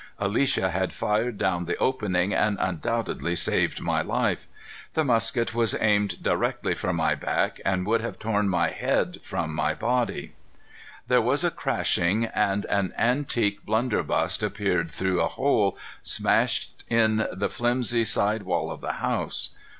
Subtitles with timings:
[0.17, 4.47] Alicia had fired down the opening and undoubtedly saved my life.
[4.95, 9.53] The musket was aimed directly for my back, and would have torn my head from
[9.53, 10.33] my body.
[11.07, 17.47] There was a crashing, and an antique blunderbuss appeared through a hole smashed in the
[17.47, 19.51] flimsy side wall of the house.